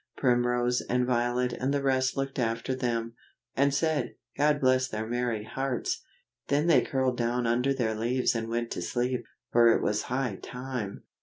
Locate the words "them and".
2.73-3.71